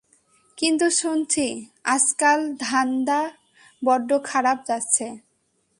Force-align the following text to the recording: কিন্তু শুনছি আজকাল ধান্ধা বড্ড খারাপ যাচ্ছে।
কিন্তু 0.57 0.87
শুনছি 0.91 1.45
আজকাল 1.85 2.39
ধান্ধা 2.59 3.21
বড্ড 3.81 4.09
খারাপ 4.23 4.57
যাচ্ছে। 4.67 5.05